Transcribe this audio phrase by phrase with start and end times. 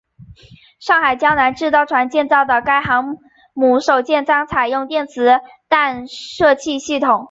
[0.79, 3.15] 上海江南造船厂建造的该型航
[3.53, 5.39] 母首舰将采用电磁
[5.69, 7.19] 弹射器系统。